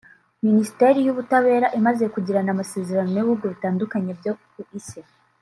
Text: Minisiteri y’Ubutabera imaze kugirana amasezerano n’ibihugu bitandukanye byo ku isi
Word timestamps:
Minisiteri 0.45 0.99
y’Ubutabera 1.01 1.67
imaze 1.79 2.03
kugirana 2.13 2.49
amasezerano 2.55 3.09
n’ibihugu 3.11 3.43
bitandukanye 3.53 4.11
byo 4.19 4.31
ku 4.51 4.59
isi 4.79 4.99